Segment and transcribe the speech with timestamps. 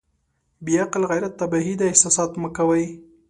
[0.63, 2.85] بې عقل غيرت تباهي ده احساسات مه کوئ.